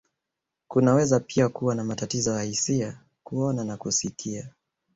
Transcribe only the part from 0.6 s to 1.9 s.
Kunaweza pia kuwa na